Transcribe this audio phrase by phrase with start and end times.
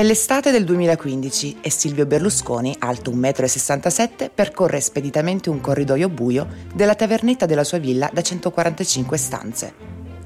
[0.00, 6.46] È l'estate del 2015 e Silvio Berlusconi, alto 1,67 m, percorre speditamente un corridoio buio
[6.74, 9.74] della tavernetta della sua villa da 145 stanze.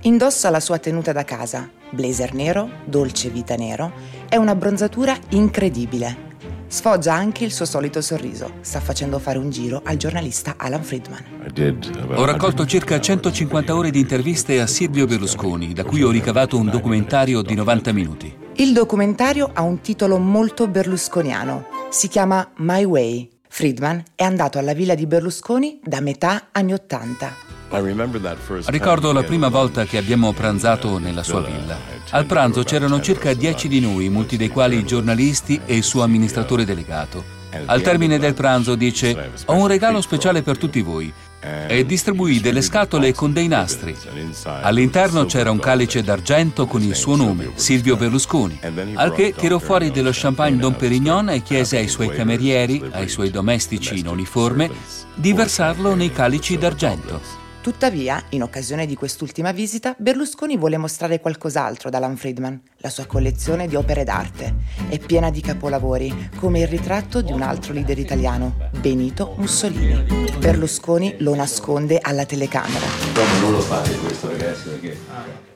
[0.02, 3.90] Indossa la sua tenuta da casa, blazer nero, dolce vita nero
[4.28, 6.18] e una bronzatura incredibile.
[6.68, 8.52] Sfoggia anche il suo solito sorriso.
[8.60, 11.24] Sta facendo fare un giro al giornalista Alan Friedman.
[12.14, 16.70] Ho raccolto circa 150 ore di interviste a Silvio Berlusconi, da cui ho ricavato un
[16.70, 18.42] documentario di 90 minuti.
[18.56, 21.66] Il documentario ha un titolo molto berlusconiano.
[21.90, 23.28] Si chiama My Way.
[23.48, 27.32] Friedman è andato alla villa di Berlusconi da metà anni Ottanta.
[28.66, 31.76] Ricordo la prima volta che abbiamo pranzato nella sua villa.
[32.10, 36.64] Al pranzo c'erano circa dieci di noi, molti dei quali giornalisti e il suo amministratore
[36.64, 37.24] delegato.
[37.66, 41.12] Al termine del pranzo dice: Ho un regalo speciale per tutti voi
[41.66, 43.96] e distribuì delle scatole con dei nastri.
[44.44, 48.58] All'interno c'era un calice d'argento con il suo nome, Silvio Berlusconi,
[48.94, 53.30] al che tirò fuori dello champagne Don Perignon e chiese ai suoi camerieri, ai suoi
[53.30, 54.70] domestici in uniforme,
[55.14, 57.43] di versarlo nei calici d'argento.
[57.64, 62.60] Tuttavia, in occasione di quest'ultima visita, Berlusconi vuole mostrare qualcos'altro ad Alan Friedman.
[62.80, 64.54] La sua collezione di opere d'arte
[64.90, 70.04] è piena di capolavori, come il ritratto di un altro leader italiano, Benito Mussolini.
[70.38, 72.84] Berlusconi lo nasconde alla telecamera.
[73.40, 74.68] Non lo fate questo, ragazzi?
[74.68, 74.98] Perché...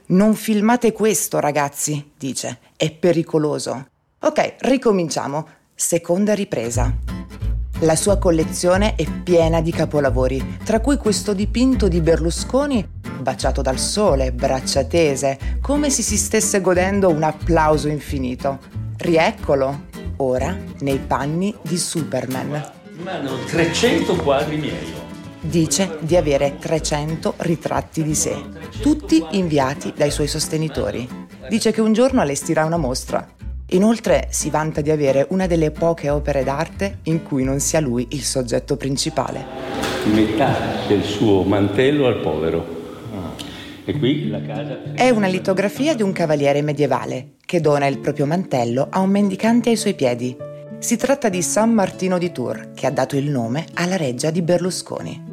[0.06, 2.60] Non filmate questo, ragazzi, dice.
[2.74, 3.86] È pericoloso.
[4.20, 5.46] Ok, ricominciamo.
[5.74, 7.47] Seconda ripresa.
[7.82, 12.84] La sua collezione è piena di capolavori, tra cui questo dipinto di Berlusconi
[13.20, 18.58] baciato dal sole, braccia tese, come se si stesse godendo un applauso infinito.
[18.96, 19.84] Rieccolo,
[20.16, 22.68] ora nei panni di Superman.
[23.04, 24.94] Mandano 300 quadri miei.
[25.40, 28.36] Dice di avere 300 ritratti di sé,
[28.80, 31.08] tutti inviati dai suoi sostenitori.
[31.48, 33.36] Dice che un giorno allestirà una mostra
[33.72, 38.08] Inoltre si vanta di avere una delle poche opere d'arte in cui non sia lui
[38.12, 39.44] il soggetto principale.
[40.04, 42.76] Metà del suo mantello al povero.
[43.84, 44.94] E qui la casa...
[44.94, 49.68] È una litografia di un cavaliere medievale che dona il proprio mantello a un mendicante
[49.68, 50.34] ai suoi piedi.
[50.78, 54.40] Si tratta di San Martino di Tours, che ha dato il nome alla reggia di
[54.40, 55.27] Berlusconi.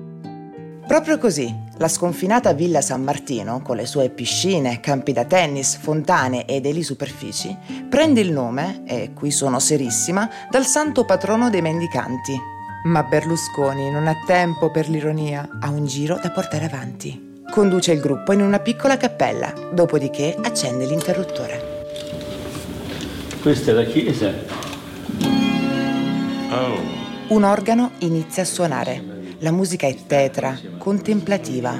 [0.87, 6.45] Proprio così, la sconfinata Villa San Martino, con le sue piscine, campi da tennis, fontane
[6.45, 7.57] ed eli superfici,
[7.89, 12.39] prende il nome, e qui sono serissima, dal santo patrono dei mendicanti.
[12.85, 17.41] Ma Berlusconi non ha tempo per l'ironia, ha un giro da portare avanti.
[17.49, 21.83] Conduce il gruppo in una piccola cappella, dopodiché accende l'interruttore.
[23.41, 24.31] Questa è la chiesa.
[26.51, 26.79] Oh.
[27.29, 29.14] Un organo inizia a suonare.
[29.39, 31.75] La musica è tetra, contemplativa,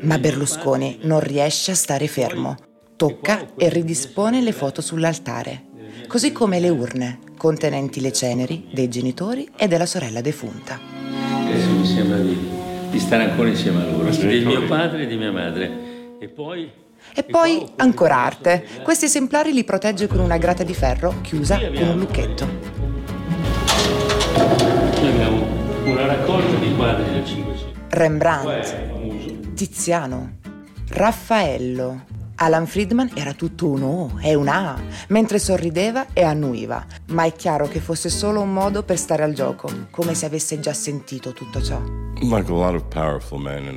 [0.00, 2.56] ma Berlusconi non riesce a stare fermo.
[2.96, 5.64] Tocca e ridispone le foto sull'altare,
[6.06, 10.80] così come le urne contenenti le ceneri dei genitori e della sorella defunta.
[11.46, 12.38] Adesso mi sembra di,
[12.90, 16.16] di stare ancora insieme a loro, di mio padre e di mia madre.
[16.18, 16.70] E poi...
[17.14, 18.66] E poi ancora arte.
[18.82, 22.48] Questi esemplari li protegge con una grata di ferro chiusa con un lucchetto.
[25.00, 25.46] Noi abbiamo
[25.84, 27.72] una raccolta quadri del Cinquecento.
[27.90, 30.38] Rembrandt, Tiziano,
[30.88, 32.12] Raffaello.
[32.36, 34.76] Alan Friedman era tutto un O e un A,
[35.08, 39.34] mentre sorrideva e annuiva, ma è chiaro che fosse solo un modo per stare al
[39.34, 41.80] gioco, come se avesse già sentito tutto ciò.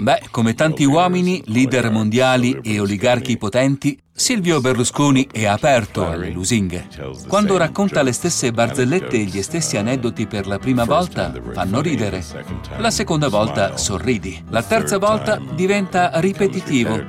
[0.02, 6.88] Beh, come tanti uomini, leader mondiali e oligarchi potenti, Silvio Berlusconi è aperto alle lusinghe.
[7.28, 12.26] Quando racconta le stesse barzellette e gli stessi aneddoti per la prima volta, fanno ridere.
[12.78, 14.44] La seconda volta sorridi.
[14.50, 17.00] La terza volta diventa ripetitivo.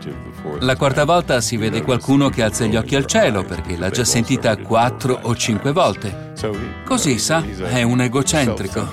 [0.61, 4.05] La quarta volta si vede qualcuno che alza gli occhi al cielo perché l'ha già
[4.05, 6.35] sentita quattro o cinque volte.
[6.85, 8.87] Così, sa, è un egocentrico.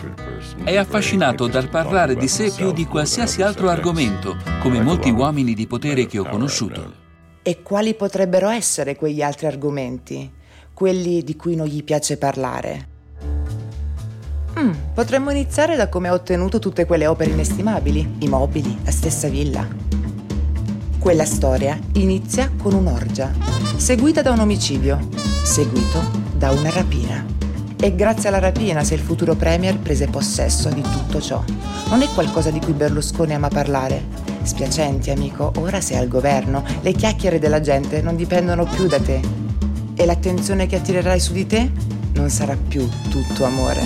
[0.64, 5.68] È affascinato dal parlare di sé più di qualsiasi altro argomento, come molti uomini di
[5.68, 7.04] potere che ho conosciuto.
[7.48, 10.32] E quali potrebbero essere quegli altri argomenti?
[10.74, 12.88] Quelli di cui non gli piace parlare?
[14.60, 19.28] Mm, potremmo iniziare da come ha ottenuto tutte quelle opere inestimabili, i mobili, la stessa
[19.28, 19.64] villa.
[20.98, 23.32] Quella storia inizia con un'orgia,
[23.78, 25.08] seguita da un omicidio,
[25.44, 26.02] seguito
[26.36, 27.24] da una rapina.
[27.80, 31.44] È grazie alla rapina se il futuro premier prese possesso di tutto ciò.
[31.90, 34.35] Non è qualcosa di cui Berlusconi ama parlare.
[34.46, 39.20] Spiacenti, amico, ora sei al governo, le chiacchiere della gente non dipendono più da te.
[39.96, 41.72] E l'attenzione che attirerai su di te
[42.14, 43.82] non sarà più tutto amore.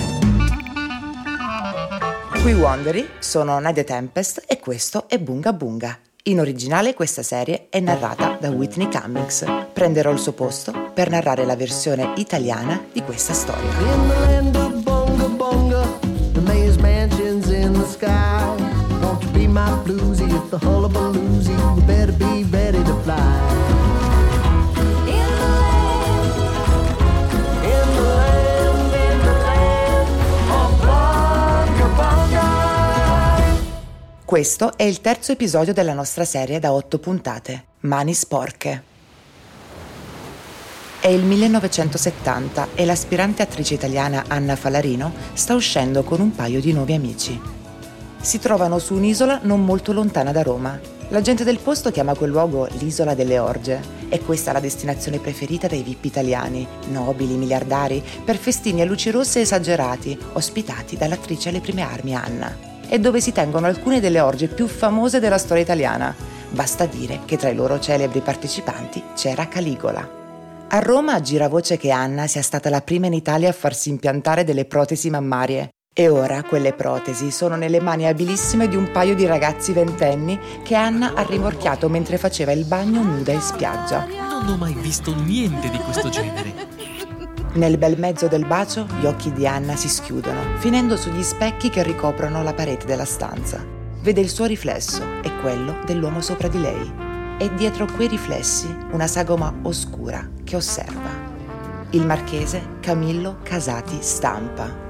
[2.42, 5.98] Qui Wondery sono Nadia Tempest e questo è Bunga Bunga.
[6.24, 9.44] In originale questa serie è narrata da Whitney Cummings.
[9.72, 13.70] Prenderò il suo posto per narrare la versione italiana di questa storia.
[13.70, 15.98] In the land of bonga bonga,
[16.32, 18.44] the mayor's mansion's in the sky.
[19.00, 20.09] Won't you be my bluesy if
[20.50, 23.38] the hullabaloozy, you better be ready to fly.
[34.24, 38.82] Questo è il terzo episodio della nostra serie da otto puntate, Mani Sporche.
[41.00, 46.72] È il 1970 e l'aspirante attrice italiana Anna Falarino sta uscendo con un paio di
[46.72, 47.59] nuovi amici.
[48.20, 50.78] Si trovano su un'isola non molto lontana da Roma.
[51.08, 53.80] La gente del posto chiama quel luogo l'isola delle orge.
[54.08, 59.40] È questa la destinazione preferita dai VIP italiani, nobili, miliardari, per festini a luci rosse
[59.40, 64.66] esagerati, ospitati dall'attrice alle prime armi Anna e dove si tengono alcune delle orge più
[64.66, 66.14] famose della storia italiana.
[66.50, 70.18] Basta dire che tra i loro celebri partecipanti c'era Caligola.
[70.68, 74.44] A Roma gira voce che Anna sia stata la prima in Italia a farsi impiantare
[74.44, 75.70] delle protesi mammarie.
[76.00, 80.74] E ora quelle protesi sono nelle mani abilissime di un paio di ragazzi ventenni che
[80.74, 84.06] Anna ha rimorchiato mentre faceva il bagno nuda in spiaggia.
[84.06, 86.54] Non ho mai visto niente di questo genere.
[87.52, 91.82] Nel bel mezzo del bacio gli occhi di Anna si schiudono, finendo sugli specchi che
[91.82, 93.62] ricoprono la parete della stanza.
[94.00, 96.90] Vede il suo riflesso e quello dell'uomo sopra di lei.
[97.36, 101.10] E dietro quei riflessi una sagoma oscura che osserva.
[101.90, 104.88] Il marchese Camillo Casati Stampa.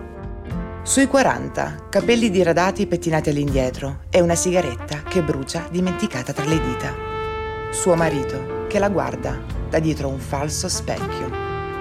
[0.82, 6.94] Sui 40, capelli diradati pettinati all'indietro e una sigaretta che brucia dimenticata tra le dita.
[7.70, 9.38] Suo marito che la guarda
[9.68, 11.30] da dietro un falso specchio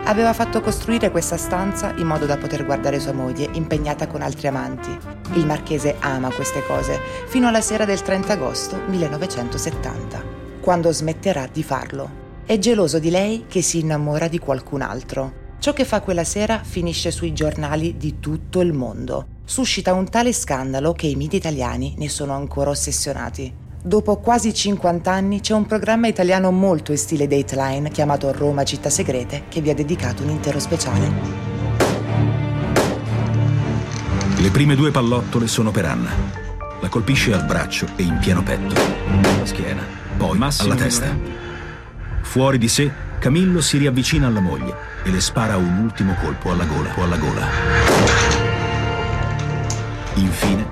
[0.03, 4.47] aveva fatto costruire questa stanza in modo da poter guardare sua moglie impegnata con altri
[4.47, 4.95] amanti.
[5.33, 10.23] Il marchese ama queste cose fino alla sera del 30 agosto 1970,
[10.59, 12.27] quando smetterà di farlo.
[12.45, 15.38] È geloso di lei che si innamora di qualcun altro.
[15.59, 19.27] Ciò che fa quella sera finisce sui giornali di tutto il mondo.
[19.43, 23.53] Suscita un tale scandalo che i media italiani ne sono ancora ossessionati.
[23.81, 28.89] Dopo quasi 50 anni c'è un programma italiano molto in stile Dateline chiamato Roma Città
[28.89, 31.11] Segrete che vi ha dedicato un intero speciale.
[34.37, 36.11] Le prime due pallottole sono per Anna.
[36.79, 39.83] La colpisce al braccio e in pieno petto, alla schiena,
[40.15, 41.17] poi Massimo alla testa.
[42.21, 44.73] Fuori di sé, Camillo si riavvicina alla moglie
[45.03, 46.93] e le spara un ultimo colpo alla gola.
[46.95, 47.47] Alla gola.
[50.15, 50.65] Infine,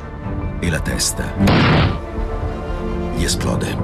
[0.59, 1.33] e la testa
[3.17, 3.77] gli esplode.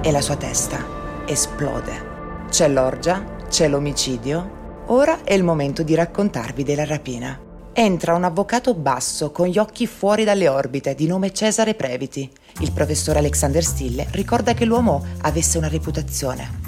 [0.00, 0.82] E la sua testa
[1.26, 2.46] esplode.
[2.48, 4.84] C'è l'orgia, c'è l'omicidio.
[4.86, 7.49] Ora è il momento di raccontarvi della rapina.
[7.72, 12.28] Entra un avvocato basso con gli occhi fuori dalle orbite di nome Cesare Previti.
[12.60, 16.58] Il professor Alexander Stille ricorda che l'uomo avesse una reputazione.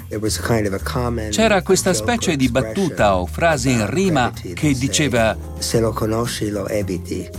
[1.29, 6.67] C'era questa specie di battuta o frase in rima che diceva Se lo conosci lo
[6.67, 7.29] eviti,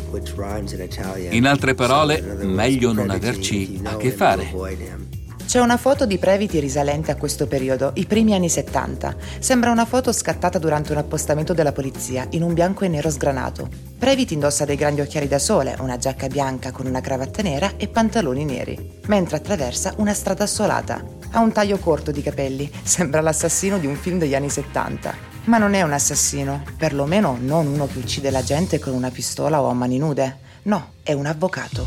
[1.31, 5.14] in altre parole, meglio non averci a che fare.
[5.47, 9.15] C'è una foto di Previti risalente a questo periodo, i primi anni 70.
[9.39, 13.69] Sembra una foto scattata durante un appostamento della polizia, in un bianco e nero sgranato.
[13.97, 17.89] Previti indossa dei grandi occhiali da sole, una giacca bianca con una cravatta nera e
[17.89, 21.05] pantaloni neri, mentre attraversa una strada assolata.
[21.31, 25.15] Ha un taglio corto di capelli, sembra l'assassino di un film degli anni 70.
[25.45, 29.61] Ma non è un assassino, perlomeno non uno che uccide la gente con una pistola
[29.61, 30.39] o a mani nude.
[30.65, 31.87] No, è un avvocato.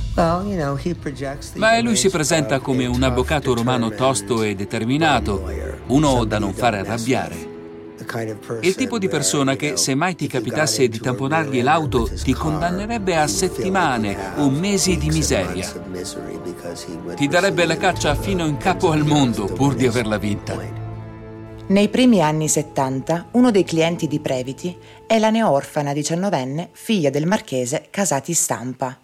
[1.56, 5.52] Ma lui si presenta come un avvocato romano tosto e determinato,
[5.88, 7.56] uno da non fare arrabbiare.
[8.62, 13.26] Il tipo di persona che, se mai ti capitasse di tamponargli l'auto, ti condannerebbe a
[13.26, 15.68] settimane o mesi di miseria.
[17.16, 20.86] Ti darebbe la caccia fino in capo al mondo pur di averla vinta.
[21.70, 24.74] Nei primi anni 70, uno dei clienti di Previti
[25.08, 28.96] è la neorfana diciannovenne figlia del marchese Casati Stampa.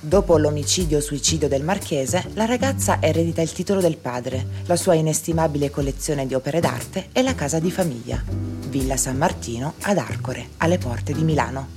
[0.00, 6.26] Dopo l'omicidio-suicidio del marchese, la ragazza eredita il titolo del padre, la sua inestimabile collezione
[6.26, 11.12] di opere d'arte e la casa di famiglia, Villa San Martino ad Arcore, alle porte
[11.12, 11.68] di Milano.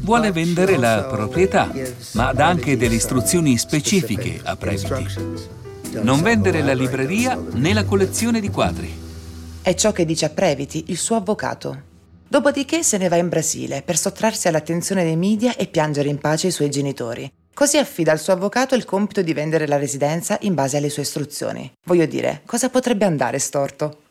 [0.00, 1.72] Vuole vendere la proprietà,
[2.12, 5.06] ma dà anche delle istruzioni specifiche a Previti.
[6.02, 9.07] Non vendere la libreria né la collezione di quadri.
[9.68, 11.82] È ciò che dice a Previti il suo avvocato.
[12.26, 16.46] Dopodiché se ne va in Brasile per sottrarsi all'attenzione dei media e piangere in pace
[16.46, 17.30] i suoi genitori.
[17.52, 21.02] Così affida al suo avvocato il compito di vendere la residenza in base alle sue
[21.02, 21.70] istruzioni.
[21.84, 24.04] Voglio dire, cosa potrebbe andare storto?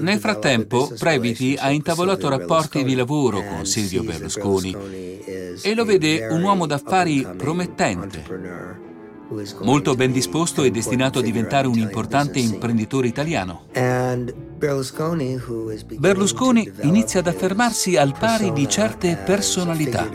[0.00, 4.76] Nel frattempo, Previti ha intavolato rapporti di lavoro con Silvio Berlusconi
[5.60, 8.92] e lo vede un uomo d'affari promettente
[9.62, 13.64] molto ben disposto e destinato a diventare un importante imprenditore italiano.
[15.98, 20.08] Berlusconi inizia ad affermarsi al pari di certe personalità.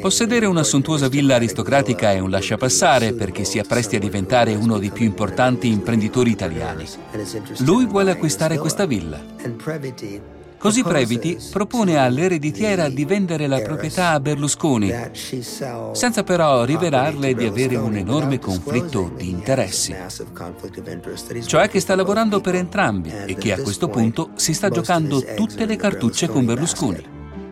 [0.00, 4.90] Possedere una sontuosa villa aristocratica è un lasciapassare perché si appresti a diventare uno dei
[4.90, 6.86] più importanti imprenditori italiani.
[7.58, 9.20] Lui vuole acquistare questa villa.
[10.58, 14.92] Così Previti propone all'ereditiera di vendere la proprietà a Berlusconi,
[15.92, 19.94] senza però rivelarle di avere un enorme conflitto di interessi.
[21.44, 25.66] Cioè che sta lavorando per entrambi e che a questo punto si sta giocando tutte
[25.66, 27.04] le cartucce con Berlusconi.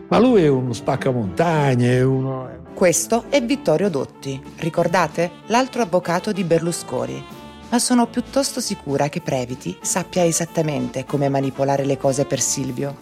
[0.07, 2.63] Ma lui è uno spaccamontagne, è uno...
[2.75, 5.31] Questo è Vittorio Dotti, ricordate?
[5.47, 7.23] L'altro avvocato di Berlusconi,
[7.75, 12.95] ma sono piuttosto sicura che Previti sappia esattamente come manipolare le cose per Silvio.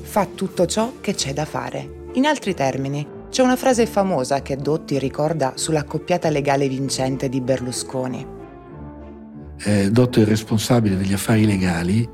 [0.00, 2.06] Fa tutto ciò che c'è da fare.
[2.14, 7.42] In altri termini, c'è una frase famosa che Dotti ricorda sulla coppiata legale vincente di
[7.42, 8.26] Berlusconi.
[9.58, 12.08] Eh, Dotti è responsabile degli affari legali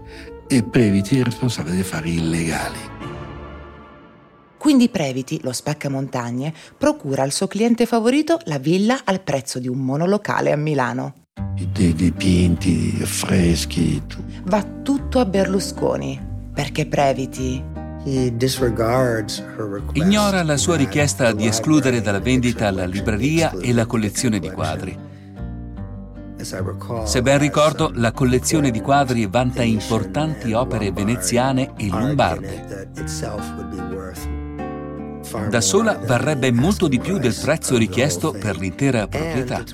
[0.49, 2.79] e Previti è responsabile degli affari illegali.
[4.59, 9.79] Quindi Previti, lo spaccamontagne, procura al suo cliente favorito la villa al prezzo di un
[9.79, 11.21] monolocale a Milano
[11.77, 14.03] dei dipinti, affreschi.
[14.45, 16.19] Va tutto a Berlusconi,
[16.55, 17.63] perché Previti
[19.95, 24.97] Ignora la sua richiesta di escludere dalla vendita la libreria e la collezione di quadri.
[27.05, 32.89] Se ben ricordo, la collezione di quadri vanta importanti opere veneziane e lombarde.
[35.49, 39.65] Da sola varrebbe molto di più del prezzo richiesto per l'intera proprietà.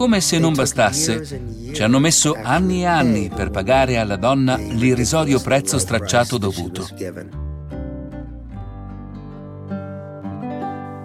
[0.00, 1.42] Come se non bastasse,
[1.74, 6.88] ci hanno messo anni e anni per pagare alla donna l'irrisorio prezzo stracciato dovuto.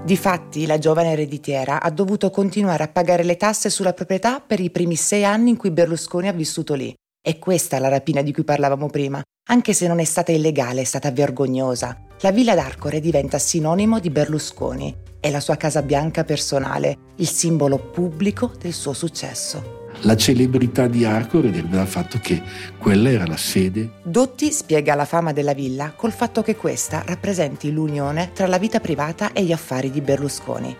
[0.05, 4.69] Difatti, la giovane ereditiera ha dovuto continuare a pagare le tasse sulla proprietà per i
[4.69, 6.95] primi sei anni in cui Berlusconi ha vissuto lì.
[7.21, 9.21] E questa la rapina di cui parlavamo prima.
[9.49, 11.99] Anche se non è stata illegale, è stata vergognosa.
[12.21, 17.77] La Villa d'Arcore diventa sinonimo di Berlusconi è la sua Casa Bianca personale, il simbolo
[17.77, 19.83] pubblico del suo successo.
[20.01, 22.41] La celebrità di Arcore deriva dal fatto che
[22.77, 23.91] quella era la sede.
[24.03, 28.79] Dotti spiega la fama della villa col fatto che questa rappresenti l'unione tra la vita
[28.79, 30.75] privata e gli affari di Berlusconi.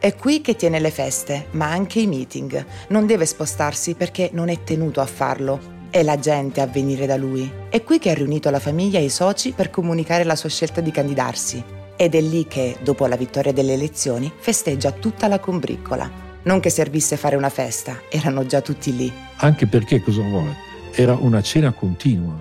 [0.00, 2.64] È qui che tiene le feste, ma anche i meeting.
[2.88, 5.76] Non deve spostarsi perché non è tenuto a farlo.
[5.90, 7.50] È la gente a venire da lui.
[7.68, 10.80] È qui che ha riunito la famiglia e i soci per comunicare la sua scelta
[10.80, 11.77] di candidarsi.
[12.00, 16.08] Ed è lì che, dopo la vittoria delle elezioni, festeggia tutta la combriccola.
[16.44, 19.12] Non che servisse fare una festa, erano già tutti lì.
[19.38, 20.54] Anche perché, cosa vuole?
[20.92, 22.40] Era una cena continua.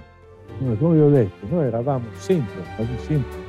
[0.59, 3.45] Come vi ho detto, noi eravamo sempre, quasi sempre.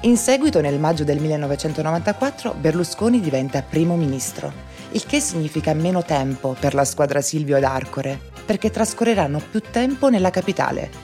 [0.00, 4.52] In seguito, nel maggio del 1994, Berlusconi diventa primo ministro,
[4.90, 10.08] il che significa meno tempo per la squadra Silvio ed Arcore, perché trascorreranno più tempo
[10.08, 11.01] nella capitale,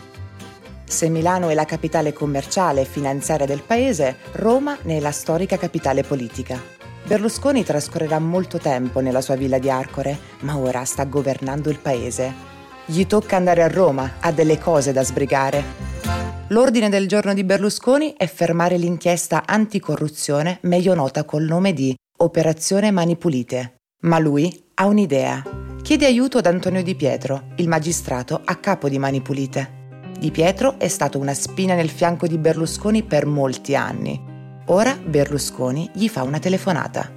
[0.88, 5.56] se Milano è la capitale commerciale e finanziaria del paese, Roma ne è la storica
[5.56, 6.60] capitale politica.
[7.04, 12.34] Berlusconi trascorrerà molto tempo nella sua villa di Arcore, ma ora sta governando il paese.
[12.84, 15.62] Gli tocca andare a Roma, ha delle cose da sbrigare.
[16.48, 22.90] L'ordine del giorno di Berlusconi è fermare l'inchiesta anticorruzione, meglio nota col nome di Operazione
[22.90, 23.76] Mani Pulite.
[24.02, 25.42] Ma lui ha un'idea.
[25.82, 29.77] Chiede aiuto ad Antonio Di Pietro, il magistrato a capo di Mani Pulite.
[30.18, 34.20] Di Pietro è stato una spina nel fianco di Berlusconi per molti anni.
[34.66, 37.08] Ora Berlusconi gli fa una telefonata.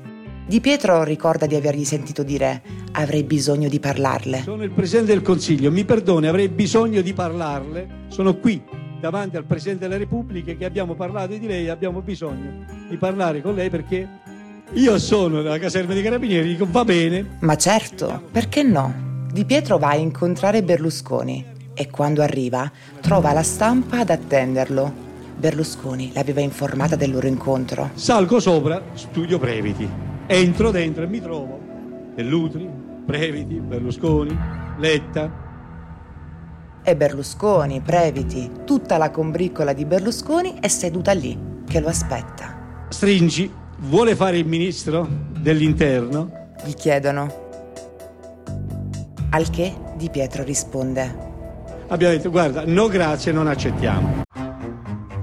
[0.46, 4.44] Di Pietro ricorda di avergli sentito dire avrei bisogno di parlarle.
[4.44, 8.06] Sono il Presidente del Consiglio, mi perdoni, avrei bisogno di parlarle.
[8.10, 8.62] Sono qui
[9.00, 13.56] davanti al Presidente della Repubblica che abbiamo parlato di lei, abbiamo bisogno di parlare con
[13.56, 14.08] lei perché
[14.74, 17.38] io sono della caserma dei carabinieri, dico va bene.
[17.40, 19.26] Ma certo, perché no?
[19.32, 21.51] Di Pietro va a incontrare Berlusconi
[21.82, 25.10] e quando arriva trova la stampa ad attenderlo.
[25.36, 27.90] Berlusconi l'aveva informata del loro incontro.
[27.96, 29.90] Salgo sopra, studio Previti.
[30.28, 31.60] Entro dentro e mi trovo
[32.14, 32.70] Dell'Utri,
[33.04, 34.38] Previti, Berlusconi,
[34.78, 35.32] Letta.
[36.84, 41.36] E Berlusconi, Previti, tutta la combriccola di Berlusconi è seduta lì,
[41.68, 42.86] che lo aspetta.
[42.90, 45.08] Stringi, vuole fare il ministro
[45.40, 46.54] dell'interno?
[46.64, 47.50] Gli chiedono.
[49.32, 51.31] Al che Di Pietro risponde.
[51.92, 54.24] Abbiamo detto guarda, no grazie, non accettiamo.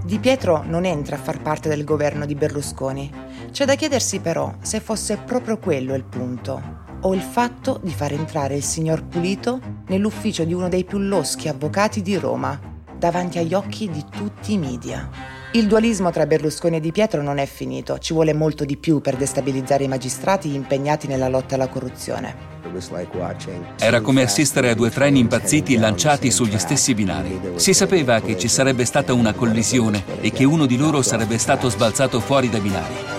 [0.05, 3.11] Di Pietro non entra a far parte del governo di Berlusconi.
[3.51, 8.13] C'è da chiedersi però se fosse proprio quello il punto, o il fatto di far
[8.13, 12.61] entrare il signor Pulito nell'ufficio di uno dei più loschi avvocati di Roma,
[12.99, 15.09] davanti agli occhi di tutti i media.
[15.53, 19.01] Il dualismo tra Berlusconi e Di Pietro non è finito, ci vuole molto di più
[19.01, 22.58] per destabilizzare i magistrati impegnati nella lotta alla corruzione.
[23.79, 27.41] Era come assistere a due treni impazziti lanciati sugli stessi binari.
[27.57, 31.69] Si sapeva che ci sarebbe stata una collisione e che uno di loro sarebbe stato
[31.69, 33.17] sbalzato fuori dai binari.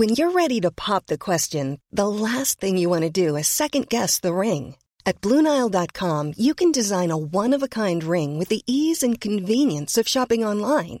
[0.00, 3.48] When you're ready to pop the question, the last thing you want to do is
[3.48, 4.76] second guess the ring.
[5.04, 9.20] At Bluenile.com, you can design a one of a kind ring with the ease and
[9.20, 11.00] convenience of shopping online.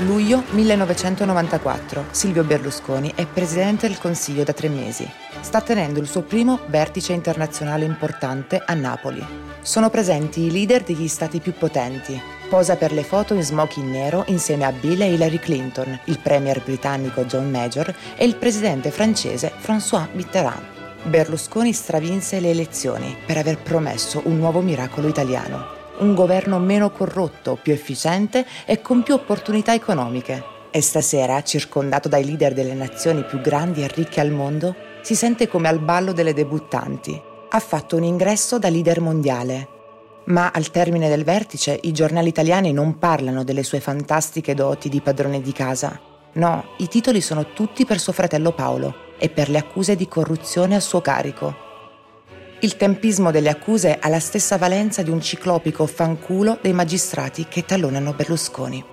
[0.00, 2.04] Luglio 1994.
[2.10, 5.10] Silvio Berlusconi è presidente del Consiglio da tre mesi.
[5.40, 9.24] Sta tenendo il suo primo vertice internazionale importante a Napoli.
[9.62, 12.20] Sono presenti i leader degli stati più potenti.
[12.50, 16.62] Posa per le foto in smoking nero insieme a Bill e Hillary Clinton, il premier
[16.62, 20.73] britannico John Major e il presidente francese François Mitterrand.
[21.04, 27.58] Berlusconi stravinse le elezioni per aver promesso un nuovo miracolo italiano un governo meno corrotto,
[27.60, 30.52] più efficiente e con più opportunità economiche.
[30.70, 35.46] E stasera, circondato dai leader delle nazioni più grandi e ricche al mondo, si sente
[35.46, 37.20] come al ballo delle debuttanti.
[37.50, 39.68] Ha fatto un ingresso da leader mondiale.
[40.26, 45.00] Ma al termine del vertice i giornali italiani non parlano delle sue fantastiche doti di
[45.00, 46.00] padrone di casa.
[46.32, 50.74] No, i titoli sono tutti per suo fratello Paolo e per le accuse di corruzione
[50.74, 51.62] a suo carico.
[52.60, 57.64] Il tempismo delle accuse ha la stessa valenza di un ciclopico fanculo dei magistrati che
[57.64, 58.84] tallonano Berlusconi.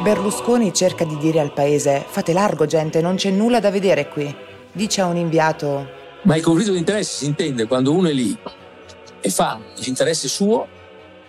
[0.00, 4.34] Berlusconi cerca di dire al paese: fate largo, gente, non c'è nulla da vedere qui.
[4.72, 5.88] Dice a un inviato:
[6.22, 8.38] Ma il conflitto di interessi si intende quando uno è lì
[9.20, 10.66] e fa l'interesse suo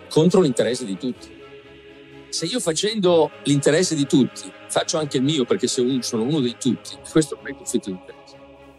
[0.08, 1.41] contro l'interesse di tutti.
[2.32, 6.96] Se io facendo l'interesse di tutti faccio anche il mio perché sono uno dei tutti,
[7.10, 8.34] questo non è conflitto di interessi.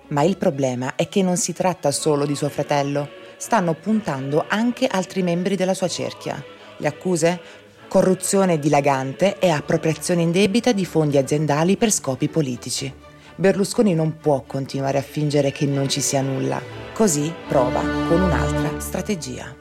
[0.07, 3.07] Ma il problema è che non si tratta solo di suo fratello.
[3.37, 6.43] Stanno puntando anche altri membri della sua cerchia.
[6.77, 7.39] Le accuse?
[7.87, 12.91] Corruzione dilagante e appropriazione indebita di fondi aziendali per scopi politici.
[13.35, 16.59] Berlusconi non può continuare a fingere che non ci sia nulla.
[16.91, 19.55] Così prova con un'altra strategia.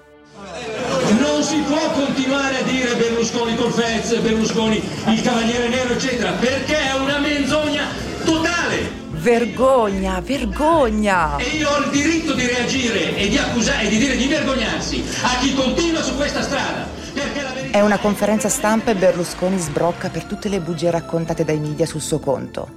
[1.20, 1.81] Non si può
[3.32, 7.84] Berlusconi col Fez, Berlusconi il Cavaliere Nero, eccetera, perché è una menzogna
[8.24, 9.00] totale.
[9.08, 11.38] Vergogna, vergogna!
[11.38, 15.02] E io ho il diritto di reagire e di accusare e di dire di vergognarsi
[15.22, 16.86] a chi continua su questa strada.
[17.70, 22.02] È una conferenza stampa e Berlusconi sbrocca per tutte le bugie raccontate dai media sul
[22.02, 22.68] suo conto.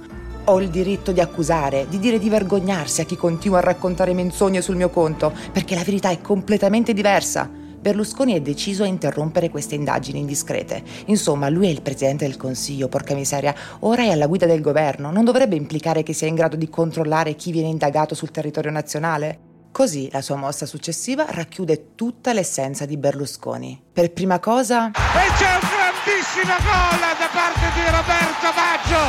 [0.44, 4.62] Ho il diritto di accusare, di dire di vergognarsi a chi continua a raccontare menzogne
[4.62, 7.64] sul mio conto, perché la verità è completamente diversa.
[7.86, 10.82] Berlusconi è deciso a interrompere queste indagini indiscrete.
[11.06, 13.54] Insomma, lui è il presidente del Consiglio, porca miseria.
[13.80, 15.12] Ora è alla guida del governo.
[15.12, 19.38] Non dovrebbe implicare che sia in grado di controllare chi viene indagato sul territorio nazionale?
[19.70, 23.80] Così la sua mossa successiva racchiude tutta l'essenza di Berlusconi.
[23.92, 24.88] Per prima cosa...
[24.88, 29.02] E c'è un grandissimo gol da parte di Roberto Baggio!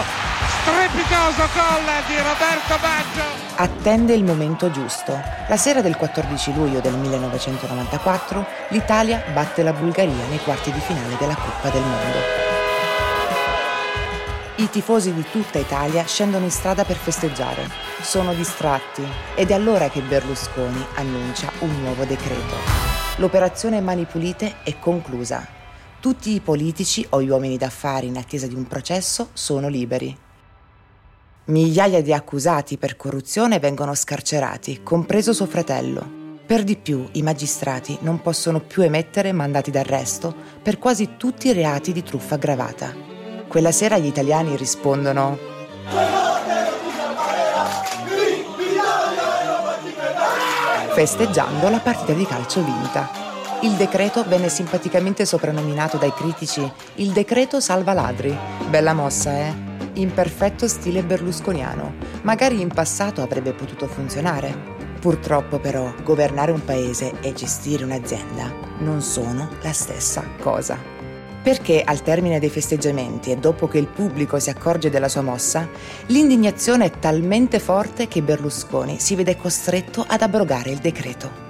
[0.62, 3.37] Strepitoso gol di Roberto Baggio!
[3.60, 5.20] Attende il momento giusto.
[5.48, 11.18] La sera del 14 luglio del 1994 l'Italia batte la Bulgaria nei quarti di finale
[11.18, 12.18] della Coppa del Mondo.
[14.58, 17.68] I tifosi di tutta Italia scendono in strada per festeggiare.
[18.00, 22.56] Sono distratti ed è allora che Berlusconi annuncia un nuovo decreto.
[23.16, 25.44] L'operazione Mani Pulite è conclusa.
[26.00, 30.26] Tutti i politici o gli uomini d'affari in attesa di un processo sono liberi.
[31.48, 36.36] Migliaia di accusati per corruzione vengono scarcerati, compreso suo fratello.
[36.46, 41.54] Per di più, i magistrati non possono più emettere mandati d'arresto per quasi tutti i
[41.54, 42.94] reati di truffa aggravata.
[43.48, 45.38] Quella sera gli italiani rispondono
[50.92, 53.10] festeggiando la partita di calcio vinta.
[53.62, 58.38] Il decreto venne simpaticamente soprannominato dai critici il decreto salva ladri.
[58.68, 59.67] Bella mossa, eh?
[59.98, 61.96] In perfetto stile berlusconiano.
[62.22, 64.76] Magari in passato avrebbe potuto funzionare.
[65.00, 70.78] Purtroppo però governare un paese e gestire un'azienda non sono la stessa cosa.
[71.42, 75.68] Perché al termine dei festeggiamenti e dopo che il pubblico si accorge della sua mossa,
[76.08, 81.46] l'indignazione è talmente forte che Berlusconi si vede costretto ad abrogare il decreto.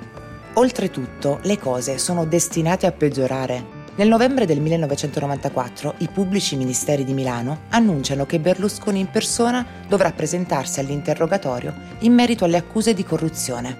[0.53, 3.76] Oltretutto, le cose sono destinate a peggiorare.
[3.97, 10.11] Nel novembre del 1994 i pubblici ministeri di Milano annunciano che Berlusconi in persona dovrà
[10.11, 13.75] presentarsi all'interrogatorio in merito alle accuse di corruzione.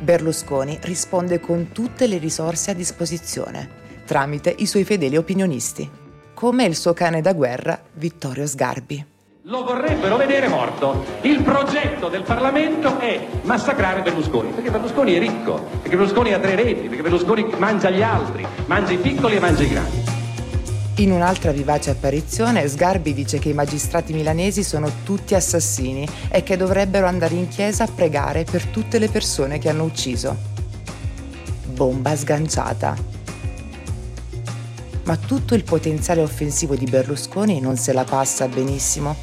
[0.00, 3.68] Berlusconi risponde con tutte le risorse a disposizione,
[4.06, 5.86] tramite i suoi fedeli opinionisti,
[6.32, 9.09] come il suo cane da guerra Vittorio Sgarbi.
[9.44, 11.02] Lo vorrebbero vedere morto.
[11.22, 16.56] Il progetto del Parlamento è massacrare Berlusconi, perché Berlusconi è ricco, perché Berlusconi ha tre
[16.56, 20.04] reti, perché Berlusconi mangia gli altri, mangia i piccoli e mangia i grandi.
[20.96, 26.58] In un'altra vivace apparizione, Sgarbi dice che i magistrati milanesi sono tutti assassini e che
[26.58, 30.36] dovrebbero andare in chiesa a pregare per tutte le persone che hanno ucciso.
[31.64, 33.09] Bomba sganciata
[35.10, 39.16] ma tutto il potenziale offensivo di Berlusconi non se la passa benissimo.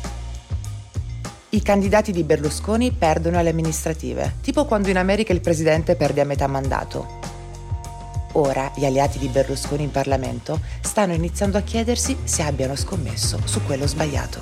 [1.52, 6.26] I candidati di Berlusconi perdono alle amministrative, tipo quando in America il presidente perde a
[6.26, 7.20] metà mandato.
[8.34, 13.64] Ora gli alleati di Berlusconi in Parlamento stanno iniziando a chiedersi se abbiano scommesso su
[13.64, 14.40] quello sbagliato.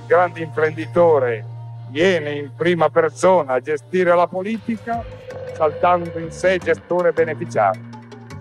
[0.00, 1.44] Il grande imprenditore
[1.90, 5.04] viene in prima persona a gestire la politica
[5.54, 7.80] saltando in sé gestore beneficiario.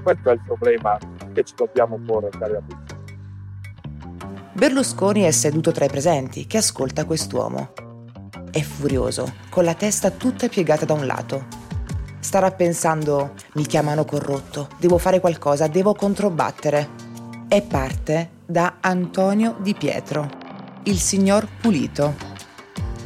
[0.01, 0.97] Questo è il problema
[1.33, 3.01] che ci dobbiamo porre, cari amici.
[4.53, 7.73] Berlusconi è seduto tra i presenti, che ascolta quest'uomo.
[8.51, 11.45] È furioso, con la testa tutta piegata da un lato.
[12.19, 17.01] Starà pensando, mi chiamano corrotto, devo fare qualcosa, devo controbattere.
[17.47, 20.29] E parte da Antonio Di Pietro,
[20.83, 22.31] il signor Pulito.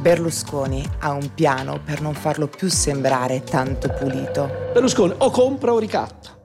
[0.00, 4.48] Berlusconi ha un piano per non farlo più sembrare tanto pulito.
[4.72, 6.37] Berlusconi o compra o ricatta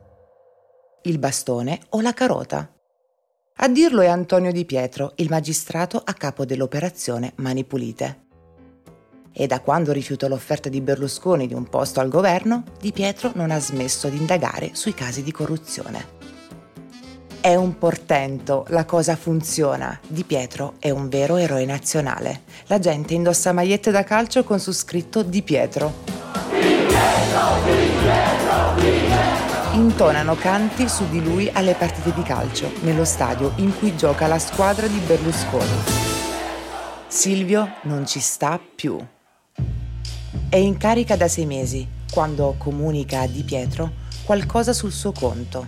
[1.03, 2.69] il bastone o la carota.
[3.57, 8.21] A dirlo è Antonio Di Pietro, il magistrato a capo dell'operazione Mani Pulite.
[9.31, 13.51] E da quando rifiutò l'offerta di Berlusconi di un posto al governo, Di Pietro non
[13.51, 16.21] ha smesso di indagare sui casi di corruzione.
[17.41, 19.99] È un portento, la cosa funziona.
[20.07, 22.43] Di Pietro è un vero eroe nazionale.
[22.67, 25.93] La gente indossa magliette da calcio con su scritto Di Pietro.
[26.49, 28.52] Di Pietro, Di Pietro,
[29.73, 34.37] intonano canti su di lui alle partite di calcio, nello stadio in cui gioca la
[34.37, 36.01] squadra di Berlusconi.
[37.07, 38.97] Silvio non ci sta più.
[40.49, 45.65] È in carica da sei mesi, quando comunica a Di Pietro qualcosa sul suo conto.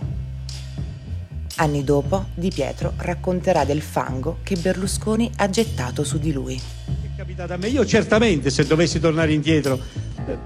[1.56, 6.60] Anni dopo, Di Pietro racconterà del fango che Berlusconi ha gettato su di lui.
[6.86, 9.78] È capitato a me, io certamente se dovessi tornare indietro
[10.26, 10.38] eh,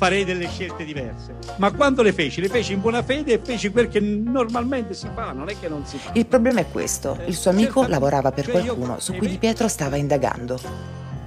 [0.00, 1.34] farei delle scelte diverse.
[1.56, 2.40] Ma quando le feci?
[2.40, 5.68] Le feci in buona fede e feci quel che normalmente si fa, non è che
[5.68, 6.12] non si fa.
[6.14, 9.96] Il problema è questo: il suo amico lavorava per qualcuno su cui Di Pietro stava
[9.96, 10.58] indagando.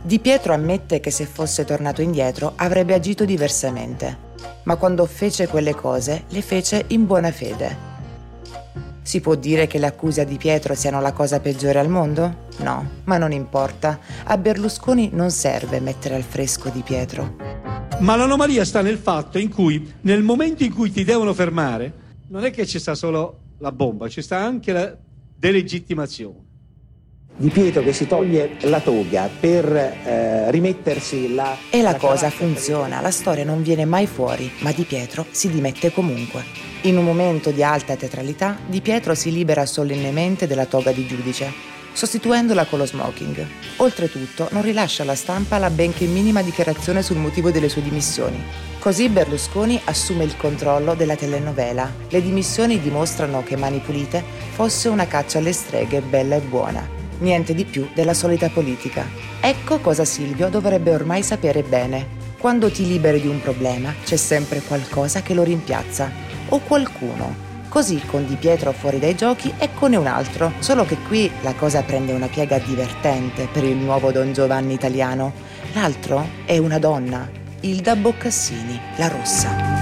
[0.02, 4.18] Di Pietro ammette che se fosse tornato indietro avrebbe agito diversamente,
[4.64, 7.93] ma quando fece quelle cose le fece in buona fede.
[9.04, 12.48] Si può dire che le accuse Di Pietro siano la cosa peggiore al mondo?
[12.60, 14.00] No, ma non importa.
[14.24, 17.36] A Berlusconi non serve mettere al fresco Di Pietro.
[18.00, 21.94] Ma l'anomalia sta nel fatto in cui nel momento in cui ti devono fermare,
[22.30, 24.96] non è che ci sta solo la bomba, ci sta anche la
[25.36, 26.43] delegittimazione.
[27.36, 31.58] Di Pietro che si toglie la toga per eh, rimettersi la...
[31.72, 35.50] E la, la cosa funziona, la storia non viene mai fuori, ma Di Pietro si
[35.50, 36.44] dimette comunque.
[36.82, 41.72] In un momento di alta teatralità, Di Pietro si libera solennemente della toga di giudice
[41.94, 43.46] sostituendola con lo smoking.
[43.78, 48.42] Oltretutto non rilascia alla stampa la benché minima dichiarazione sul motivo delle sue dimissioni.
[48.80, 51.92] Così Berlusconi assume il controllo della telenovela.
[52.10, 57.02] Le dimissioni dimostrano che Mani Pulite fosse una caccia alle streghe bella e buona.
[57.24, 59.06] Niente di più della solita politica.
[59.42, 62.22] Ecco cosa Silvio dovrebbe ormai sapere bene.
[62.38, 66.12] Quando ti liberi di un problema c'è sempre qualcosa che lo rimpiazza
[66.50, 70.96] o qualcuno Così con Di Pietro fuori dai giochi e con un altro, solo che
[71.08, 75.34] qui la cosa prende una piega divertente per il nuovo Don Giovanni italiano.
[75.74, 77.28] L'altro è una donna,
[77.62, 79.73] Ilda Boccassini, la rossa.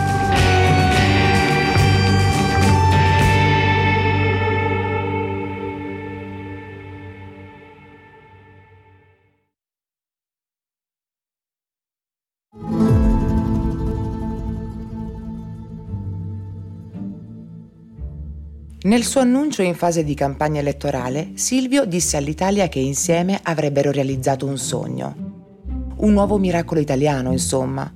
[18.84, 24.48] Nel suo annuncio in fase di campagna elettorale, Silvio disse all'Italia che insieme avrebbero realizzato
[24.48, 25.94] un sogno.
[25.98, 27.94] Un nuovo miracolo italiano, insomma.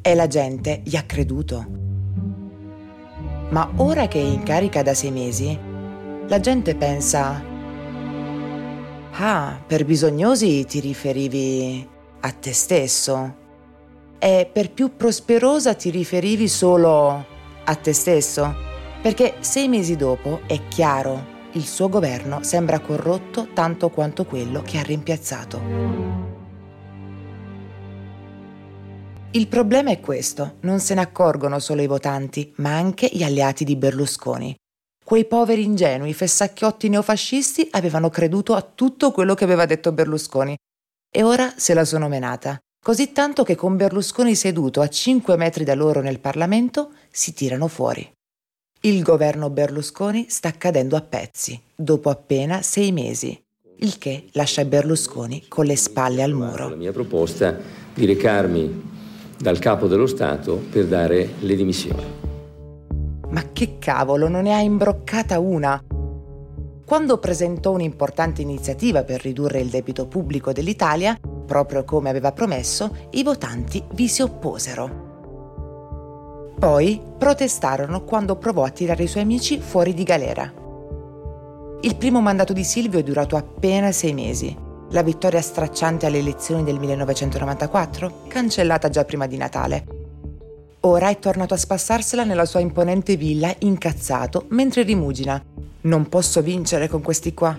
[0.00, 1.66] E la gente gli ha creduto.
[3.50, 5.58] Ma ora che è in carica da sei mesi,
[6.26, 7.44] la gente pensa...
[9.10, 11.86] Ah, per bisognosi ti riferivi
[12.20, 13.34] a te stesso.
[14.18, 17.26] E per più prosperosa ti riferivi solo
[17.64, 18.67] a te stesso?
[19.00, 24.78] Perché sei mesi dopo è chiaro, il suo governo sembra corrotto tanto quanto quello che
[24.78, 26.08] ha rimpiazzato.
[29.30, 33.62] Il problema è questo, non se ne accorgono solo i votanti, ma anche gli alleati
[33.62, 34.54] di Berlusconi.
[35.04, 40.56] Quei poveri ingenui fessacchiotti neofascisti avevano creduto a tutto quello che aveva detto Berlusconi
[41.10, 45.62] e ora se la sono menata, così tanto che con Berlusconi seduto a 5 metri
[45.62, 48.16] da loro nel Parlamento si tirano fuori.
[48.82, 53.36] Il governo Berlusconi sta cadendo a pezzi, dopo appena sei mesi,
[53.78, 56.68] il che lascia Berlusconi con le spalle al muro.
[56.68, 57.58] La mia proposta
[57.92, 58.82] di recarmi
[59.36, 62.04] dal capo dello Stato per dare le dimissioni.
[63.30, 65.82] Ma che cavolo, non ne ha imbroccata una!
[66.84, 73.24] Quando presentò un'importante iniziativa per ridurre il debito pubblico dell'Italia, proprio come aveva promesso, i
[73.24, 75.07] votanti vi si opposero.
[76.58, 80.52] Poi protestarono quando provò a tirare i suoi amici fuori di galera.
[81.82, 84.56] Il primo mandato di Silvio è durato appena sei mesi.
[84.90, 89.84] La vittoria stracciante alle elezioni del 1994, cancellata già prima di Natale.
[90.80, 95.40] Ora è tornato a spassarsela nella sua imponente villa, incazzato, mentre rimugina.
[95.82, 97.56] Non posso vincere con questi qua.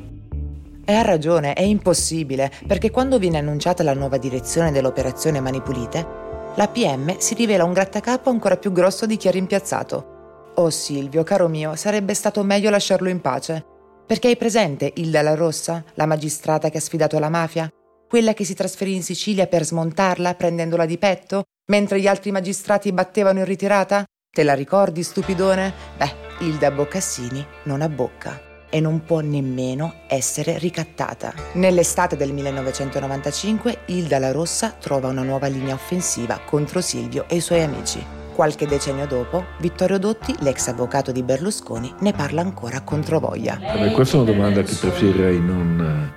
[0.83, 6.18] E ha ragione, è impossibile, perché quando viene annunciata la nuova direzione dell'operazione Mani Pulite,
[6.55, 10.51] la PM si rivela un grattacapo ancora più grosso di chi ha rimpiazzato.
[10.55, 13.63] Oh Silvio, caro mio, sarebbe stato meglio lasciarlo in pace.
[14.05, 17.69] Perché hai presente Ilda la Rossa, la magistrata che ha sfidato la mafia?
[18.07, 22.91] Quella che si trasferì in Sicilia per smontarla prendendola di petto, mentre gli altri magistrati
[22.91, 24.03] battevano in ritirata?
[24.29, 25.73] Te la ricordi, stupidone?
[25.97, 31.33] Beh, Ilda Boccassini non ha bocca e non può nemmeno essere ricattata.
[31.53, 37.41] Nell'estate del 1995 Ilda la Rossa trova una nuova linea offensiva contro Silvio e i
[37.41, 38.03] suoi amici.
[38.33, 43.59] Qualche decennio dopo, Vittorio Dotti, l'ex avvocato di Berlusconi, ne parla ancora contro voglia.
[43.61, 46.13] Vabbè, questa è una domanda che preferirei non,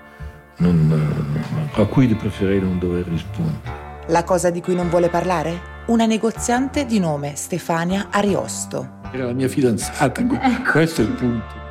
[0.59, 3.81] non, a cui preferirei non dover rispondere.
[4.07, 5.71] La cosa di cui non vuole parlare?
[5.87, 9.01] Una negoziante di nome Stefania Ariosto.
[9.11, 10.23] Era la mia fidanzata,
[10.71, 11.62] questo è il punto.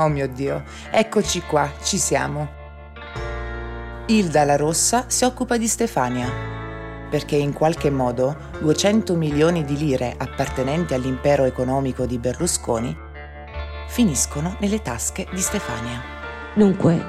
[0.00, 2.48] Oh mio Dio, eccoci qua, ci siamo.
[4.06, 6.26] Ilda la Rossa si occupa di Stefania,
[7.10, 12.96] perché in qualche modo 200 milioni di lire appartenenti all'impero economico di Berlusconi
[13.88, 16.00] finiscono nelle tasche di Stefania.
[16.54, 17.04] Dunque,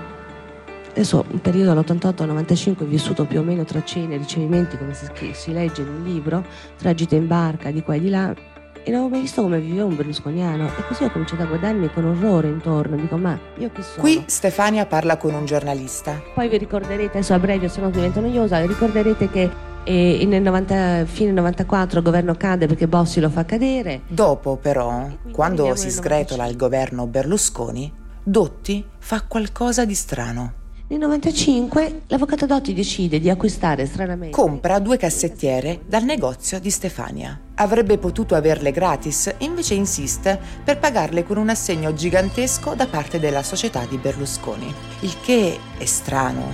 [0.89, 5.54] adesso un periodo all'88-95 vissuto più o meno tra cene e ricevimenti, come si, si
[5.54, 6.45] legge nel libro,
[6.77, 8.36] tra gite in barca di qua e di là,
[8.84, 11.91] e non avevo mai visto come viveva un berlusconiano e così ho cominciato a guardarmi
[11.94, 14.02] con orrore intorno, dico ma io chi sono?
[14.02, 16.22] Qui Stefania parla con un giornalista.
[16.34, 19.50] Poi vi ricorderete, adesso a breve se no divento noiosa, ricorderete che
[19.84, 24.02] eh, nel 90, fine 94 il governo cade perché Bossi lo fa cadere.
[24.08, 30.54] Dopo però, quando si sgretola il governo Berlusconi, Dotti fa qualcosa di strano.
[30.91, 34.36] Nel 95 l'avvocato Dotti decide di acquistare stranamente.
[34.36, 37.39] Compra due cassettiere dal negozio di Stefania.
[37.56, 43.41] Avrebbe potuto averle gratis, invece insiste per pagarle con un assegno gigantesco da parte della
[43.41, 44.73] società di Berlusconi.
[44.99, 46.54] Il che è strano.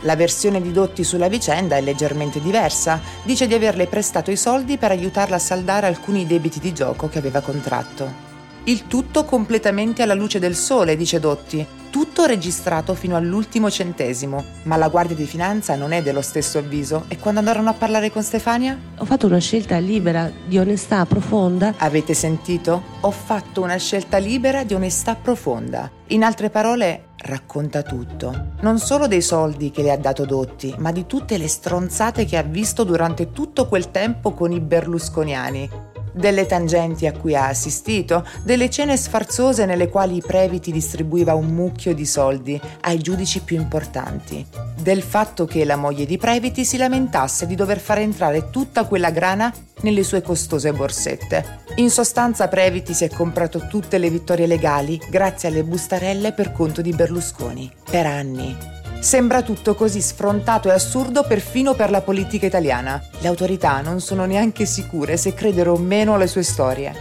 [0.00, 2.98] La versione di Dotti sulla vicenda è leggermente diversa.
[3.22, 7.18] Dice di averle prestato i soldi per aiutarla a saldare alcuni debiti di gioco che
[7.18, 8.32] aveva contratto.
[8.64, 11.82] Il tutto completamente alla luce del sole, dice Dotti.
[11.94, 14.44] Tutto registrato fino all'ultimo centesimo.
[14.64, 17.04] Ma la Guardia di Finanza non è dello stesso avviso.
[17.06, 18.76] E quando andarono a parlare con Stefania?
[18.98, 21.74] Ho fatto una scelta libera di onestà profonda.
[21.76, 22.82] Avete sentito?
[22.98, 25.88] Ho fatto una scelta libera di onestà profonda.
[26.08, 28.54] In altre parole, racconta tutto.
[28.62, 32.36] Non solo dei soldi che le ha dato Dotti, ma di tutte le stronzate che
[32.36, 38.26] ha visto durante tutto quel tempo con i berlusconiani delle tangenti a cui ha assistito,
[38.42, 44.46] delle cene sfarzose nelle quali Previti distribuiva un mucchio di soldi ai giudici più importanti,
[44.80, 49.10] del fatto che la moglie di Previti si lamentasse di dover far entrare tutta quella
[49.10, 51.62] grana nelle sue costose borsette.
[51.76, 56.80] In sostanza Previti si è comprato tutte le vittorie legali grazie alle bustarelle per conto
[56.80, 58.83] di Berlusconi, per anni.
[59.04, 63.06] Sembra tutto così sfrontato e assurdo perfino per la politica italiana.
[63.18, 66.94] Le autorità non sono neanche sicure se credere o meno alle sue storie.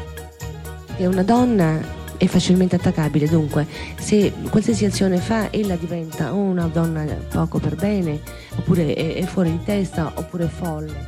[0.97, 1.79] È una donna
[2.17, 3.65] è facilmente attaccabile, dunque
[3.97, 8.19] se qualsiasi azione fa ella diventa o una donna poco per bene,
[8.57, 11.07] oppure è, è fuori di testa, oppure è folle.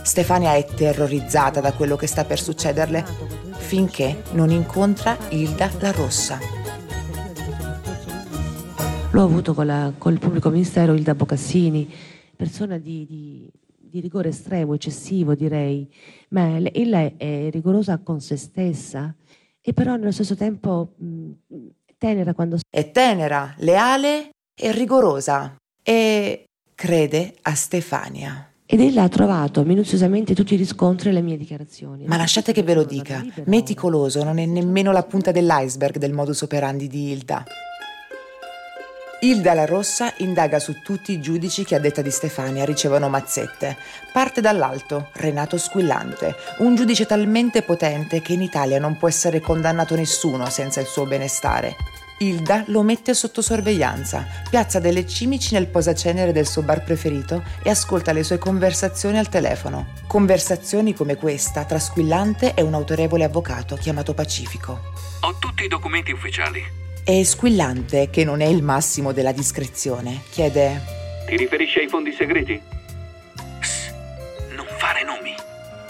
[0.00, 3.04] Stefania è terrorizzata da quello che sta per succederle
[3.58, 6.59] finché non incontra Hilda la Rossa.
[9.12, 11.92] L'ho avuto con, la, con il pubblico ministero Ilda Bocassini,
[12.36, 15.92] persona di, di, di rigore estremo, eccessivo direi,
[16.28, 19.12] ma ella è, rigorosa con se stessa
[19.60, 21.30] e però nello stesso tempo mh,
[21.98, 22.58] tenera quando...
[22.70, 26.44] È tenera, leale e rigorosa e
[26.76, 28.48] crede a Stefania.
[28.64, 32.06] Ed ella ha trovato minuziosamente tutti i riscontri alle mie dichiarazioni.
[32.06, 36.42] Ma lasciate che ve lo dica, meticoloso non è nemmeno la punta dell'iceberg del modus
[36.42, 37.44] operandi di Hilda.
[39.22, 43.76] Ilda La Rossa indaga su tutti i giudici che a detta di Stefania ricevono mazzette.
[44.12, 49.94] Parte dall'alto, Renato Squillante, un giudice talmente potente che in Italia non può essere condannato
[49.94, 51.76] nessuno senza il suo benestare.
[52.20, 57.68] Ilda lo mette sotto sorveglianza, piazza delle cimici nel posacenere del suo bar preferito e
[57.68, 59.92] ascolta le sue conversazioni al telefono.
[60.06, 64.80] Conversazioni come questa tra Squillante e un autorevole avvocato chiamato Pacifico.
[65.20, 66.89] Ho tutti i documenti ufficiali.
[67.12, 70.80] E Squillante, che non è il massimo della discrezione, chiede:
[71.26, 72.62] Ti riferisci ai fondi segreti?
[73.58, 73.92] Psst,
[74.54, 75.34] non fare nomi.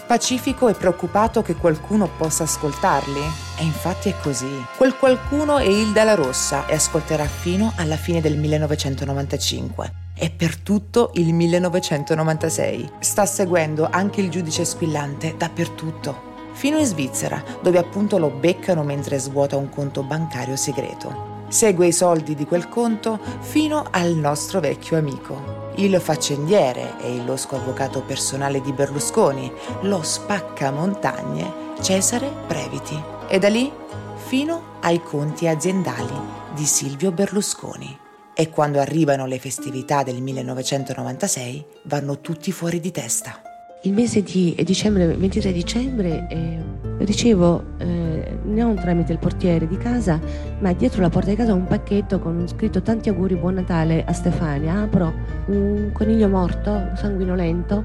[0.06, 3.20] Pacifico è preoccupato che qualcuno possa ascoltarli.
[3.59, 4.48] E infatti è così.
[4.78, 10.56] Quel qualcuno è Hilda La Rossa e ascolterà fino alla fine del 1995 e per
[10.56, 12.92] tutto il 1996.
[13.00, 16.28] Sta seguendo anche il giudice squillante dappertutto
[16.60, 21.38] fino in Svizzera, dove appunto lo beccano mentre svuota un conto bancario segreto.
[21.48, 27.24] Segue i soldi di quel conto fino al nostro vecchio amico, il faccendiere e il
[27.24, 29.50] losco avvocato personale di Berlusconi,
[29.84, 33.02] lo spaccamontagne Cesare Previti.
[33.26, 33.72] E da lì
[34.16, 36.14] fino ai conti aziendali
[36.54, 37.98] di Silvio Berlusconi.
[38.34, 43.49] E quando arrivano le festività del 1996 vanno tutti fuori di testa.
[43.82, 46.58] Il mese di dicembre, 23 dicembre, eh,
[46.98, 50.20] ricevo eh, non tramite il portiere di casa,
[50.58, 54.12] ma dietro la porta di casa un pacchetto con scritto tanti auguri, buon Natale a
[54.12, 54.82] Stefania.
[54.82, 55.10] Apro
[55.46, 57.82] un coniglio morto, sanguinolento,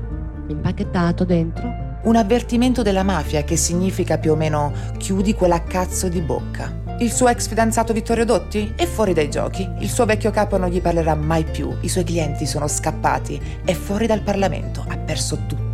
[0.48, 2.00] impacchettato dentro.
[2.04, 6.84] Un avvertimento della mafia che significa più o meno chiudi quella cazzo di bocca.
[7.00, 10.70] Il suo ex fidanzato Vittorio Dotti è fuori dai giochi, il suo vecchio capo non
[10.70, 15.38] gli parlerà mai più, i suoi clienti sono scappati, è fuori dal Parlamento, ha perso
[15.48, 15.65] tutto.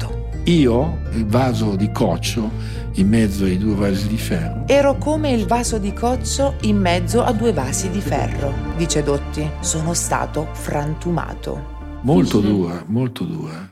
[0.46, 2.50] Io, il vaso di coccio
[2.96, 4.64] in mezzo ai due vasi di ferro.
[4.66, 9.48] Ero come il vaso di coccio in mezzo a due vasi di ferro, dice Dotti.
[9.60, 12.00] Sono stato frantumato.
[12.02, 13.70] Molto dura, molto dura.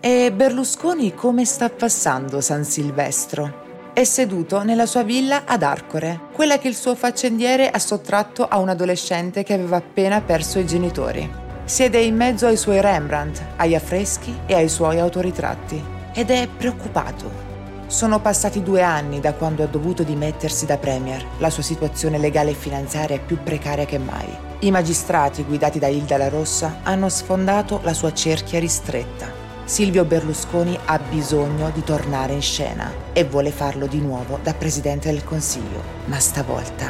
[0.00, 3.90] E Berlusconi come sta passando San Silvestro?
[3.94, 8.58] È seduto nella sua villa ad Arcore, quella che il suo faccendiere ha sottratto a
[8.58, 11.40] un adolescente che aveva appena perso i genitori.
[11.64, 17.50] Siede in mezzo ai suoi Rembrandt, agli affreschi e ai suoi autoritratti ed è preoccupato.
[17.86, 21.24] Sono passati due anni da quando ha dovuto dimettersi da Premier.
[21.38, 24.34] La sua situazione legale e finanziaria è più precaria che mai.
[24.60, 29.40] I magistrati, guidati da Hilda La Rossa, hanno sfondato la sua cerchia ristretta.
[29.64, 35.10] Silvio Berlusconi ha bisogno di tornare in scena e vuole farlo di nuovo da Presidente
[35.10, 36.88] del Consiglio, ma stavolta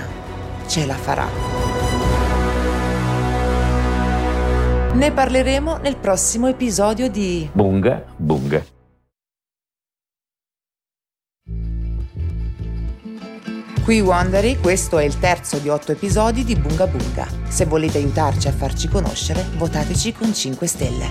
[0.67, 1.27] ce la farà.
[4.95, 8.72] Ne parleremo nel prossimo episodio di Bunga Bunga.
[13.85, 17.27] Qui Wondery, questo è il terzo di otto episodi di Bunga Bunga.
[17.49, 21.09] Se volete aiutarci a farci conoscere, votateci con 5 stelle.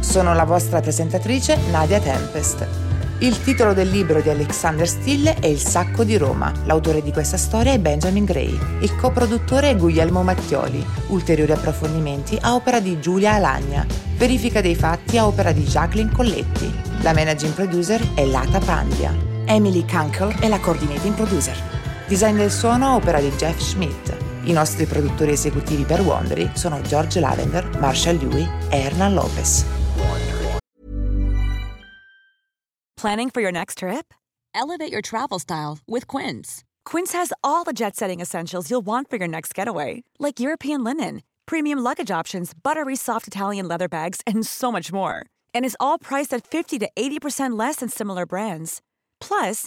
[0.00, 2.66] Sono la vostra presentatrice Nadia Tempest.
[3.20, 6.52] Il titolo del libro di Alexander Stille è Il sacco di Roma.
[6.66, 8.58] L'autore di questa storia è Benjamin Gray.
[8.80, 10.84] Il coproduttore è Guglielmo Mattioli.
[11.06, 13.86] Ulteriori approfondimenti a opera di Giulia Alagna.
[14.18, 16.70] Verifica dei fatti a opera di Jacqueline Colletti.
[17.00, 19.16] La managing producer è Lata Pandia.
[19.46, 21.69] Emily Kunkel è la coordinating producer.
[22.10, 24.16] Design del suono opera di Jeff Schmidt.
[24.42, 29.64] I nostri produttori esecutivi per Wondery sono George Lavender, Marshall Dewey e Hernan Lopez.
[32.96, 34.12] Planning for your next trip?
[34.52, 36.64] Elevate your travel style with Quince.
[36.84, 40.82] Quince has all the jet setting essentials you'll want for your next getaway, like European
[40.82, 45.26] linen, premium luggage options, buttery soft Italian leather bags, and so much more.
[45.54, 48.82] And is all priced at 50 to 80% less than similar brands.
[49.20, 49.66] Plus,